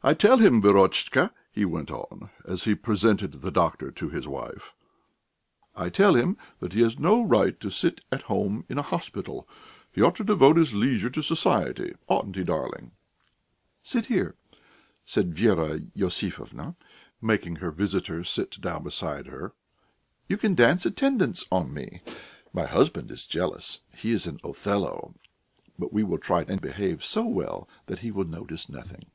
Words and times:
I 0.00 0.14
tell 0.14 0.36
him, 0.36 0.62
Verotchka," 0.62 1.32
he 1.50 1.64
went 1.64 1.90
on, 1.90 2.30
as 2.46 2.62
he 2.62 2.76
presented 2.76 3.32
the 3.42 3.50
doctor 3.50 3.90
to 3.90 4.08
his 4.10 4.28
wife 4.28 4.72
"I 5.74 5.88
tell 5.88 6.14
him 6.14 6.36
that 6.60 6.72
he 6.72 6.82
has 6.82 7.00
no 7.00 7.16
human 7.16 7.28
right 7.30 7.58
to 7.58 7.68
sit 7.68 8.02
at 8.12 8.22
home 8.22 8.64
in 8.68 8.78
a 8.78 8.82
hospital; 8.82 9.48
he 9.90 10.00
ought 10.00 10.14
to 10.14 10.22
devote 10.22 10.56
his 10.56 10.72
leisure 10.72 11.10
to 11.10 11.20
society. 11.20 11.96
Oughtn't 12.06 12.36
he, 12.36 12.44
darling?" 12.44 12.92
"Sit 13.82 14.06
here," 14.06 14.36
said 15.04 15.34
Vera 15.34 15.80
Iosifovna, 15.96 16.76
making 17.20 17.56
her 17.56 17.72
visitor 17.72 18.22
sit 18.22 18.60
down 18.60 18.84
beside 18.84 19.26
her. 19.26 19.52
"You 20.28 20.36
can 20.36 20.54
dance 20.54 20.86
attendance 20.86 21.44
on 21.50 21.74
me. 21.74 22.02
My 22.52 22.66
husband 22.66 23.10
is 23.10 23.26
jealous 23.26 23.80
he 23.96 24.12
is 24.12 24.28
an 24.28 24.38
Othello; 24.44 25.16
but 25.76 25.92
we 25.92 26.04
will 26.04 26.18
try 26.18 26.42
and 26.46 26.60
behave 26.60 27.04
so 27.04 27.24
well 27.24 27.68
that 27.86 27.98
he 27.98 28.12
will 28.12 28.28
notice 28.28 28.68
nothing." 28.68 29.06